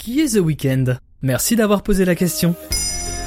Qui 0.00 0.20
est 0.20 0.34
The 0.34 0.40
Weeknd? 0.40 0.96
Merci 1.20 1.56
d'avoir 1.56 1.82
posé 1.82 2.06
la 2.06 2.14
question. 2.14 2.54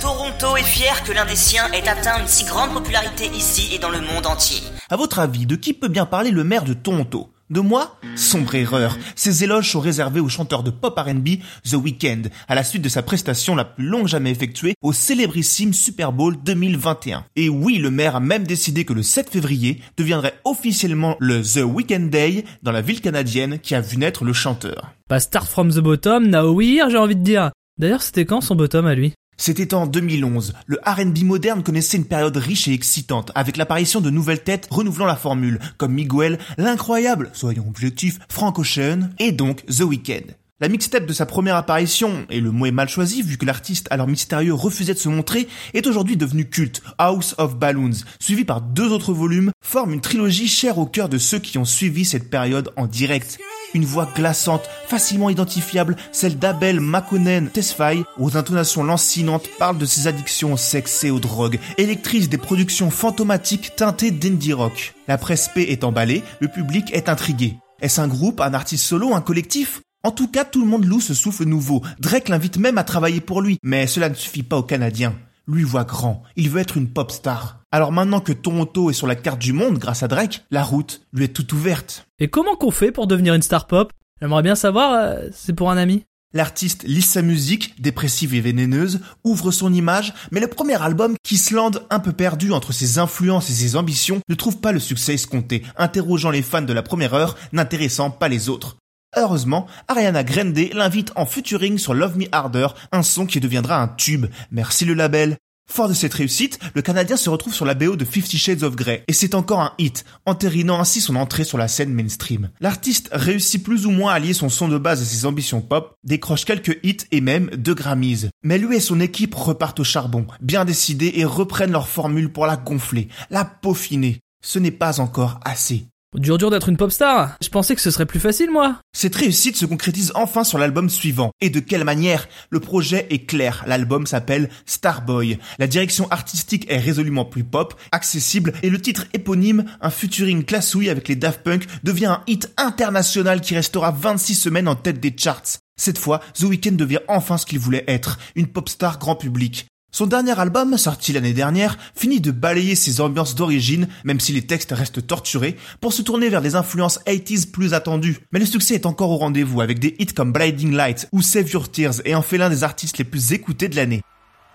Toronto 0.00 0.56
est 0.56 0.62
fier 0.62 1.04
que 1.04 1.12
l'un 1.12 1.26
des 1.26 1.36
siens 1.36 1.70
ait 1.72 1.86
atteint 1.86 2.18
une 2.18 2.26
si 2.26 2.46
grande 2.46 2.72
popularité 2.72 3.26
ici 3.34 3.74
et 3.74 3.78
dans 3.78 3.90
le 3.90 4.00
monde 4.00 4.24
entier. 4.24 4.62
À 4.88 4.96
votre 4.96 5.18
avis, 5.18 5.44
de 5.44 5.56
qui 5.56 5.74
peut 5.74 5.88
bien 5.88 6.06
parler 6.06 6.30
le 6.30 6.42
maire 6.42 6.64
de 6.64 6.72
Toronto? 6.72 7.33
De 7.50 7.60
moi 7.60 7.98
Sombre 8.16 8.54
erreur. 8.54 8.96
Ces 9.16 9.44
éloges 9.44 9.70
sont 9.70 9.80
réservés 9.80 10.20
au 10.20 10.28
chanteur 10.28 10.62
de 10.62 10.70
pop 10.70 10.98
R&B 10.98 11.40
The 11.68 11.74
Weeknd, 11.74 12.22
à 12.48 12.54
la 12.54 12.64
suite 12.64 12.82
de 12.82 12.88
sa 12.88 13.02
prestation 13.02 13.54
la 13.54 13.64
plus 13.64 13.84
longue 13.84 14.08
jamais 14.08 14.30
effectuée 14.30 14.74
au 14.82 14.92
célébrissime 14.92 15.72
Super 15.72 16.12
Bowl 16.12 16.36
2021. 16.42 17.24
Et 17.36 17.48
oui, 17.48 17.78
le 17.78 17.90
maire 17.90 18.16
a 18.16 18.20
même 18.20 18.46
décidé 18.46 18.84
que 18.84 18.92
le 18.92 19.02
7 19.02 19.30
février 19.30 19.80
deviendrait 19.96 20.34
officiellement 20.44 21.16
le 21.20 21.42
The 21.42 21.64
Weekend 21.64 22.10
Day 22.10 22.44
dans 22.62 22.72
la 22.72 22.82
ville 22.82 23.00
canadienne 23.00 23.58
qui 23.58 23.74
a 23.74 23.80
vu 23.80 23.96
naître 23.96 24.24
le 24.24 24.32
chanteur. 24.32 24.92
Pas 25.08 25.20
start 25.20 25.48
from 25.48 25.70
the 25.70 25.80
bottom, 25.80 26.28
now 26.28 26.52
we're, 26.52 26.90
j'ai 26.90 26.96
envie 26.96 27.16
de 27.16 27.22
dire. 27.22 27.50
D'ailleurs, 27.78 28.02
c'était 28.02 28.24
quand 28.24 28.40
son 28.40 28.54
bottom 28.54 28.86
à 28.86 28.94
lui? 28.94 29.12
C'était 29.36 29.74
en 29.74 29.86
2011. 29.86 30.54
Le 30.66 30.78
R&B 30.84 31.24
moderne 31.24 31.62
connaissait 31.62 31.96
une 31.96 32.06
période 32.06 32.36
riche 32.36 32.68
et 32.68 32.72
excitante, 32.72 33.32
avec 33.34 33.56
l'apparition 33.56 34.00
de 34.00 34.10
nouvelles 34.10 34.42
têtes 34.42 34.68
renouvelant 34.70 35.06
la 35.06 35.16
formule, 35.16 35.60
comme 35.76 35.94
Miguel, 35.94 36.38
l'incroyable, 36.58 37.30
soyons 37.32 37.66
objectifs, 37.68 38.18
Frank 38.28 38.58
Ocean, 38.58 39.10
et 39.18 39.32
donc 39.32 39.64
The 39.66 39.82
Weeknd. 39.82 40.34
La 40.60 40.68
mixtape 40.68 41.04
de 41.04 41.12
sa 41.12 41.26
première 41.26 41.56
apparition, 41.56 42.26
et 42.30 42.40
le 42.40 42.52
mot 42.52 42.66
est 42.66 42.70
mal 42.70 42.88
choisi 42.88 43.22
vu 43.22 43.36
que 43.36 43.44
l'artiste 43.44 43.88
alors 43.90 44.06
mystérieux 44.06 44.54
refusait 44.54 44.94
de 44.94 44.98
se 44.98 45.08
montrer, 45.08 45.48
est 45.74 45.86
aujourd'hui 45.86 46.16
devenu 46.16 46.48
culte, 46.48 46.80
House 46.96 47.34
of 47.38 47.56
Balloons, 47.56 48.04
suivi 48.20 48.44
par 48.44 48.60
deux 48.60 48.92
autres 48.92 49.12
volumes, 49.12 49.50
forme 49.64 49.92
une 49.92 50.00
trilogie 50.00 50.48
chère 50.48 50.78
au 50.78 50.86
cœur 50.86 51.08
de 51.08 51.18
ceux 51.18 51.40
qui 51.40 51.58
ont 51.58 51.64
suivi 51.64 52.04
cette 52.04 52.30
période 52.30 52.70
en 52.76 52.86
direct 52.86 53.38
une 53.74 53.84
voix 53.84 54.08
glaçante, 54.14 54.70
facilement 54.86 55.30
identifiable, 55.30 55.96
celle 56.12 56.38
d'Abel 56.38 56.80
Makonnen 56.80 57.48
Tesfaye, 57.48 58.04
aux 58.18 58.36
intonations 58.36 58.84
lancinantes, 58.84 59.48
parle 59.58 59.78
de 59.78 59.86
ses 59.86 60.06
addictions 60.06 60.54
au 60.54 60.56
sexe 60.56 61.04
et 61.04 61.10
aux 61.10 61.20
drogues, 61.20 61.58
électrice 61.76 62.28
des 62.28 62.38
productions 62.38 62.90
fantomatiques 62.90 63.76
teintées 63.76 64.10
d'indie 64.10 64.52
rock. 64.52 64.94
La 65.08 65.18
presse 65.18 65.50
P 65.54 65.70
est 65.70 65.84
emballée, 65.84 66.22
le 66.40 66.48
public 66.48 66.94
est 66.94 67.08
intrigué. 67.08 67.56
Est-ce 67.80 68.00
un 68.00 68.08
groupe, 68.08 68.40
un 68.40 68.54
artiste 68.54 68.84
solo, 68.84 69.14
un 69.14 69.20
collectif? 69.20 69.82
En 70.04 70.10
tout 70.10 70.28
cas, 70.28 70.44
tout 70.44 70.60
le 70.60 70.66
monde 70.66 70.84
loue 70.84 71.00
ce 71.00 71.14
souffle 71.14 71.44
nouveau. 71.44 71.82
Drake 71.98 72.28
l'invite 72.28 72.58
même 72.58 72.78
à 72.78 72.84
travailler 72.84 73.20
pour 73.20 73.40
lui, 73.40 73.58
mais 73.62 73.86
cela 73.86 74.08
ne 74.08 74.14
suffit 74.14 74.42
pas 74.42 74.58
aux 74.58 74.62
Canadiens. 74.62 75.14
Lui 75.46 75.62
voit 75.62 75.84
grand, 75.84 76.22
il 76.36 76.48
veut 76.48 76.60
être 76.60 76.78
une 76.78 76.88
pop 76.88 77.10
star. 77.10 77.60
Alors 77.70 77.92
maintenant 77.92 78.20
que 78.20 78.32
Toronto 78.32 78.88
est 78.88 78.94
sur 78.94 79.06
la 79.06 79.14
carte 79.14 79.40
du 79.40 79.52
monde 79.52 79.78
grâce 79.78 80.02
à 80.02 80.08
Drake, 80.08 80.42
la 80.50 80.62
route 80.62 81.02
lui 81.12 81.24
est 81.24 81.34
toute 81.34 81.52
ouverte. 81.52 82.06
Et 82.18 82.28
comment 82.28 82.56
qu'on 82.56 82.70
fait 82.70 82.92
pour 82.92 83.06
devenir 83.06 83.34
une 83.34 83.42
star 83.42 83.66
pop? 83.66 83.92
J'aimerais 84.22 84.42
bien 84.42 84.54
savoir, 84.54 84.92
euh, 84.94 85.28
c'est 85.32 85.52
pour 85.52 85.70
un 85.70 85.76
ami. 85.76 86.04
L'artiste 86.32 86.82
lit 86.84 87.02
sa 87.02 87.20
musique, 87.20 87.80
dépressive 87.80 88.34
et 88.34 88.40
vénéneuse, 88.40 89.00
ouvre 89.22 89.52
son 89.52 89.72
image, 89.72 90.14
mais 90.32 90.40
le 90.40 90.48
premier 90.48 90.80
album, 90.82 91.14
Kissland, 91.22 91.72
un 91.90 92.00
peu 92.00 92.12
perdu 92.12 92.50
entre 92.52 92.72
ses 92.72 92.98
influences 92.98 93.50
et 93.50 93.52
ses 93.52 93.76
ambitions, 93.76 94.20
ne 94.28 94.34
trouve 94.34 94.58
pas 94.58 94.72
le 94.72 94.80
succès 94.80 95.14
escompté, 95.14 95.62
interrogeant 95.76 96.30
les 96.30 96.42
fans 96.42 96.62
de 96.62 96.72
la 96.72 96.82
première 96.82 97.14
heure, 97.14 97.36
n'intéressant 97.52 98.10
pas 98.10 98.28
les 98.28 98.48
autres. 98.48 98.78
Heureusement, 99.16 99.66
Ariana 99.88 100.24
Grande 100.24 100.58
l'invite 100.72 101.12
en 101.16 101.26
featuring 101.26 101.78
sur 101.78 101.94
Love 101.94 102.18
Me 102.18 102.26
Harder, 102.32 102.68
un 102.92 103.02
son 103.02 103.26
qui 103.26 103.40
deviendra 103.40 103.80
un 103.80 103.88
tube. 103.88 104.26
Merci 104.50 104.84
le 104.84 104.94
label. 104.94 105.36
Fort 105.70 105.88
de 105.88 105.94
cette 105.94 106.14
réussite, 106.14 106.58
le 106.74 106.82
Canadien 106.82 107.16
se 107.16 107.30
retrouve 107.30 107.54
sur 107.54 107.64
la 107.64 107.74
BO 107.74 107.96
de 107.96 108.04
Fifty 108.04 108.36
Shades 108.36 108.64
of 108.64 108.76
Grey, 108.76 109.02
et 109.08 109.14
c'est 109.14 109.34
encore 109.34 109.60
un 109.60 109.72
hit, 109.78 110.04
entérinant 110.26 110.78
ainsi 110.78 111.00
son 111.00 111.16
entrée 111.16 111.44
sur 111.44 111.56
la 111.56 111.68
scène 111.68 111.94
mainstream. 111.94 112.50
L'artiste 112.60 113.08
réussit 113.12 113.62
plus 113.62 113.86
ou 113.86 113.90
moins 113.90 114.12
à 114.12 114.18
lier 114.18 114.34
son 114.34 114.50
son 114.50 114.68
de 114.68 114.76
base 114.76 115.00
et 115.00 115.06
ses 115.06 115.24
ambitions 115.24 115.62
pop, 115.62 115.94
décroche 116.04 116.44
quelques 116.44 116.78
hits 116.82 116.98
et 117.12 117.22
même 117.22 117.48
deux 117.56 117.74
Grammys. 117.74 118.28
Mais 118.42 118.58
lui 118.58 118.76
et 118.76 118.80
son 118.80 119.00
équipe 119.00 119.34
repartent 119.34 119.80
au 119.80 119.84
charbon, 119.84 120.26
bien 120.40 120.66
décidés 120.66 121.12
et 121.16 121.24
reprennent 121.24 121.72
leur 121.72 121.88
formule 121.88 122.30
pour 122.30 122.46
la 122.46 122.56
gonfler, 122.56 123.08
la 123.30 123.44
peaufiner. 123.44 124.20
Ce 124.44 124.58
n'est 124.58 124.70
pas 124.70 125.00
encore 125.00 125.40
assez. 125.44 125.86
Dur 126.14 126.38
dur 126.38 126.48
d'être 126.48 126.68
une 126.68 126.76
pop 126.76 126.92
star. 126.92 127.36
Je 127.42 127.48
pensais 127.48 127.74
que 127.74 127.80
ce 127.80 127.90
serait 127.90 128.06
plus 128.06 128.20
facile, 128.20 128.48
moi. 128.48 128.78
Cette 128.96 129.16
réussite 129.16 129.56
se 129.56 129.66
concrétise 129.66 130.12
enfin 130.14 130.44
sur 130.44 130.58
l'album 130.58 130.88
suivant. 130.88 131.32
Et 131.40 131.50
de 131.50 131.58
quelle 131.58 131.82
manière? 131.82 132.28
Le 132.50 132.60
projet 132.60 133.08
est 133.10 133.26
clair. 133.26 133.64
L'album 133.66 134.06
s'appelle 134.06 134.48
Starboy. 134.64 135.40
La 135.58 135.66
direction 135.66 136.06
artistique 136.12 136.70
est 136.70 136.78
résolument 136.78 137.24
plus 137.24 137.42
pop, 137.42 137.74
accessible, 137.90 138.52
et 138.62 138.70
le 138.70 138.80
titre 138.80 139.06
éponyme, 139.12 139.64
un 139.80 139.90
featuring 139.90 140.44
classouille 140.44 140.88
avec 140.88 141.08
les 141.08 141.16
Daft 141.16 141.42
Punk, 141.42 141.66
devient 141.82 142.06
un 142.06 142.22
hit 142.28 142.48
international 142.58 143.40
qui 143.40 143.56
restera 143.56 143.90
26 143.90 144.36
semaines 144.36 144.68
en 144.68 144.76
tête 144.76 145.00
des 145.00 145.14
charts. 145.16 145.58
Cette 145.76 145.98
fois, 145.98 146.20
The 146.34 146.44
Weeknd 146.44 146.76
devient 146.76 147.00
enfin 147.08 147.38
ce 147.38 147.46
qu'il 147.46 147.58
voulait 147.58 147.84
être, 147.88 148.20
une 148.36 148.46
pop 148.46 148.68
star 148.68 149.00
grand 149.00 149.16
public. 149.16 149.66
Son 149.94 150.08
dernier 150.08 150.36
album, 150.40 150.76
sorti 150.76 151.12
l'année 151.12 151.34
dernière, 151.34 151.78
finit 151.94 152.20
de 152.20 152.32
balayer 152.32 152.74
ses 152.74 153.00
ambiances 153.00 153.36
d'origine, 153.36 153.86
même 154.02 154.18
si 154.18 154.32
les 154.32 154.42
textes 154.42 154.72
restent 154.72 155.06
torturés, 155.06 155.56
pour 155.80 155.92
se 155.92 156.02
tourner 156.02 156.30
vers 156.30 156.42
des 156.42 156.56
influences 156.56 156.98
80s 157.06 157.52
plus 157.52 157.74
attendues. 157.74 158.18
Mais 158.32 158.40
le 158.40 158.44
succès 158.44 158.74
est 158.74 158.86
encore 158.86 159.10
au 159.10 159.18
rendez-vous 159.18 159.60
avec 159.60 159.78
des 159.78 159.94
hits 160.00 160.06
comme 160.06 160.32
Blinding 160.32 160.72
Light 160.72 161.08
ou 161.12 161.22
Save 161.22 161.48
Your 161.48 161.70
Tears 161.70 162.04
et 162.04 162.16
en 162.16 162.22
fait 162.22 162.38
l'un 162.38 162.50
des 162.50 162.64
artistes 162.64 162.98
les 162.98 163.04
plus 163.04 163.34
écoutés 163.34 163.68
de 163.68 163.76
l'année. 163.76 164.02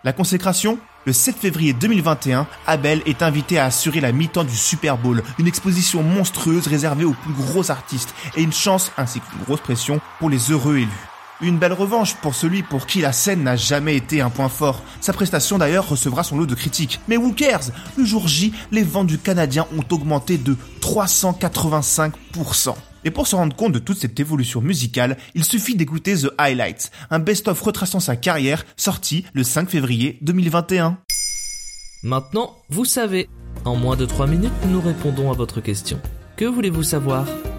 La 0.04 0.12
consécration? 0.12 0.78
Le 1.06 1.14
7 1.14 1.38
février 1.38 1.72
2021, 1.72 2.46
Abel 2.68 3.02
est 3.06 3.22
invité 3.22 3.60
à 3.60 3.66
assurer 3.68 4.02
la 4.02 4.12
mi-temps 4.12 4.44
du 4.44 4.58
Super 4.58 4.98
Bowl, 4.98 5.24
une 5.38 5.48
exposition 5.48 6.04
monstrueuse 6.04 6.68
réservée 6.68 7.06
aux 7.06 7.14
plus 7.14 7.32
gros 7.32 7.72
artistes 7.72 8.14
et 8.36 8.44
une 8.44 8.52
chance 8.52 8.92
ainsi 8.98 9.22
qu'une 9.22 9.46
grosse 9.46 9.62
pression 9.62 10.02
pour 10.20 10.30
les 10.30 10.52
heureux 10.52 10.80
élus. 10.80 11.09
Une 11.42 11.58
belle 11.58 11.72
revanche 11.72 12.16
pour 12.16 12.36
celui 12.36 12.64
pour 12.64 12.86
qui 12.86 13.00
la 13.00 13.14
scène 13.14 13.44
n'a 13.44 13.56
jamais 13.56 13.96
été 13.96 14.20
un 14.20 14.30
point 14.30 14.50
fort. 14.50 14.84
Sa 15.00 15.14
prestation 15.14 15.58
d'ailleurs 15.58 15.88
recevra 15.88 16.24
son 16.24 16.38
lot 16.38 16.46
de 16.46 16.54
critiques. 16.54 17.00
Mais 17.08 17.16
who 17.16 17.32
cares? 17.32 17.72
Le 17.98 18.04
jour 18.04 18.28
J, 18.28 18.52
les 18.72 18.84
ventes 18.84 19.08
du 19.08 19.18
Canadien 19.18 19.66
ont 19.78 19.86
augmenté 19.90 20.38
de 20.38 20.58
385%. 20.82 22.76
Et 23.06 23.12
pour 23.12 23.26
se 23.26 23.38
rendre 23.38 23.56
compte 23.56 23.72
de 23.72 23.80
toute 23.80 24.00
cette 24.00 24.20
évolution 24.20 24.60
musicale, 24.60 25.16
il 25.34 25.46
suffit 25.46 25.78
d'écouter 25.78 26.18
The 26.18 26.34
Highlights, 26.38 26.92
un 27.10 27.20
best-of 27.20 27.62
retraçant 27.62 28.02
sa 28.02 28.18
carrière, 28.18 28.66
sorti 28.76 29.24
le 29.32 29.44
5 29.44 29.70
février 29.70 30.18
2021. 30.22 30.98
Maintenant, 32.04 32.58
vous 32.70 32.84
savez. 32.84 33.30
En 33.64 33.78
moins 33.78 33.96
de 33.96 34.06
3 34.06 34.28
minutes, 34.28 34.52
nous 34.68 34.82
répondons 34.82 35.32
à 35.32 35.36
votre 35.36 35.62
question. 35.62 36.02
Que 36.36 36.44
voulez-vous 36.44 36.84
savoir? 36.84 37.26